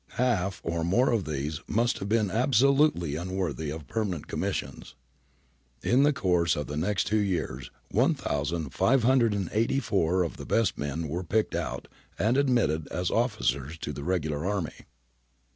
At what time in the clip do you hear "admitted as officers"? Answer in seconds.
12.35-13.77